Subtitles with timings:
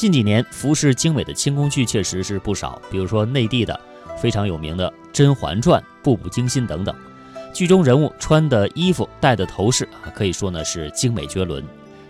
[0.00, 3.78] 近几年服饰精美的清宫剧确实是不少，比如说内地的
[4.16, 6.96] 非常有名的《甄嬛传》《步步惊心》等等，
[7.52, 11.62] 剧中人物穿的衣服、戴的头饰啊，可以说呢是精美绝伦。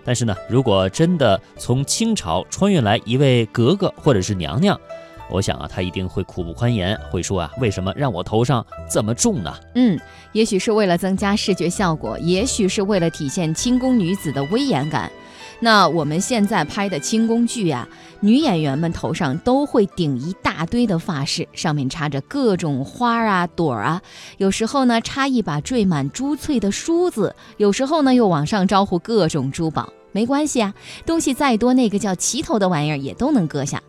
[0.05, 4.81] 但是呢，如果真的从清朝穿越来一位格格或者是娘娘，
[5.29, 9.53] 我想啊，她一定会苦不堪言，会说啊，为什么让我头上这么重呢？
[9.75, 9.99] 嗯，
[10.31, 15.11] 也许是为了增加视觉效果，也许是为了体现清宫女子的威严感。
[15.63, 17.87] 那我们现在拍的清宫剧呀，
[18.21, 24.01] 女演员们头上都会顶一大堆的发饰，上面插着各种花啊朵啊，
[24.39, 29.93] 有时候呢插一把缀满珠翠的梳子，有时候呢又往上招呼各种珠宝。
[30.13, 33.83] 没关系啊，东西再多，那个叫齐头的玩意儿也都能割下。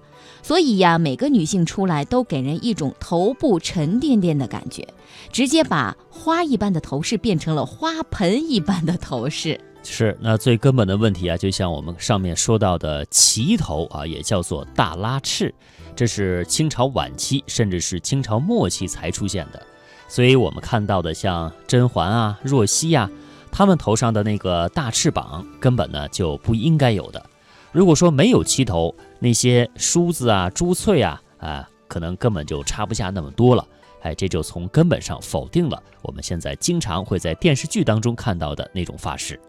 [0.44, 4.85] 所以呀，每个女性出来都给人一种头部沉甸甸的感觉，
[5.32, 9.60] 直接把花一般的头饰变成了花盆一般的头饰。
[9.84, 15.54] 是，那最根本的问题啊，就像我们上面说到的齐头啊，也叫做大拉翅，
[15.95, 19.62] 这是清朝晚期甚至是清朝末期才出现的。
[20.07, 23.10] 所以我们看到的像甄嬛啊、若曦呀，
[23.51, 27.26] 她们头上的那个大翅膀根本呢就不应该有的。
[27.71, 33.66] 如果说没有齐头，那些梳子啊、珠翠啊，啊，可能根本就插不下那么多了。
[34.01, 39.40] 哎，这就从根本上否定了我们现在经常会在电视剧当中看到的那种发饰。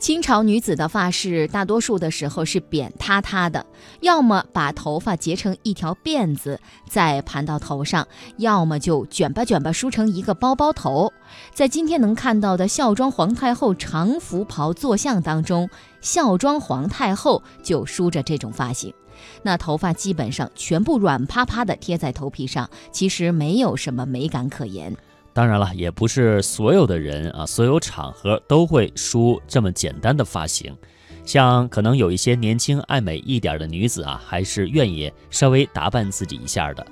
[0.00, 3.66] 清朝女子的发饰，大多数的时候是扁塌塌的，
[4.00, 11.12] 要么把头发结成一条辫子再盘到头上，要么就卷吧卷吧梳成一个包包头。
[11.52, 15.68] 在今天能看到的孝庄皇太后长服袍坐像当中，
[16.00, 18.94] 孝庄皇太后就梳着这种发型，
[19.42, 24.96] 那头发基本上全部软趴趴的贴在头皮上，其实没有什么美感可言。
[25.32, 30.76] 当然了，也不是所有的人啊，所有场合都会梳这么简单的发型。
[31.24, 36.84] 像可能有一些年轻爱美一点的女子啊，还是愿意稍微打扮自己一下的。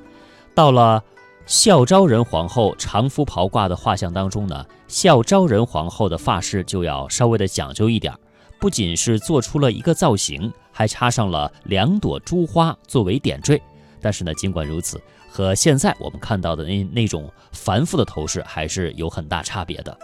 [0.54, 1.02] 到了
[1.46, 8.14] 孝昭仁皇后长服袍褂的画像当中呢，孝昭仁皇后的发饰就要稍微的讲究一点，
[8.60, 13.60] 不仅是做出了一个造型，还插上了两朵珠花作为点缀。
[14.00, 15.00] 但是呢，尽管如此。
[15.30, 19.96] 和现在我们看到的那那种繁复的头饰还是有很大差别的。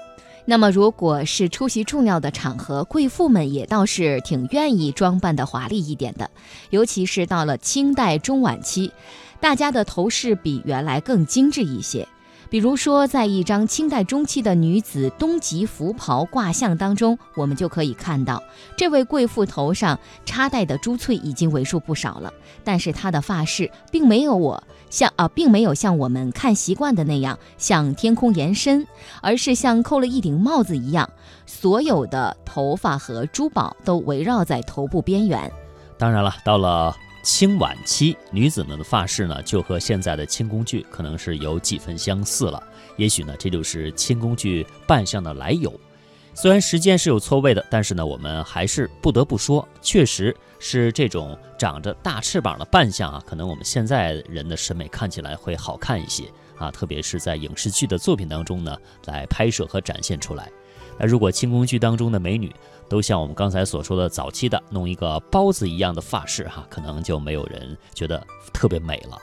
[0.44, 6.31] 那么，如果是出席重要的场合，贵妇们也倒是挺愿意装扮的华丽一点的。
[6.69, 8.93] 尤其是到了清代中晚期，
[9.41, 12.06] 大家的头饰比原来更精致一些。
[12.50, 18.43] 比如说，在一张清代中期的女子东极服袍挂像当中，我们就可以看到，
[18.77, 28.87] 这位贵妇头上插戴的珠翠已经为数不少了，但是她的发饰并没有我像啊，并没有像我们看习惯的那样向天空延伸，
[29.21, 31.09] 而是像扣了一顶帽子一样，
[31.47, 35.50] 所有的头发和珠宝都围绕在头部边缘。
[35.99, 36.94] 当然了，到了。
[37.24, 42.62] 清晚期女子们的发饰呢，就和现在的清宫剧可能是有几分相似了。
[42.98, 45.72] 也许呢，这就是清宫剧扮相的来由。
[46.34, 56.24] 虽然时间是有错位的，但是呢，我们还是不得不说，确实是这种长着大翅膀的扮相啊，可能我们现在人的审美看起来会好看一些
[56.58, 60.50] 啊，特别是在影视剧的作品当中呢，来拍摄和展现出来。
[60.99, 62.55] 那如果清宫剧当中的美女
[62.88, 69.19] 都像我们刚才所说的早期的弄一个包子一样的发饰哈，可能就没有人觉得特别美了。